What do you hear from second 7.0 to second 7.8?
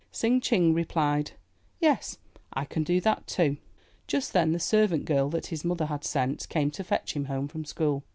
him home from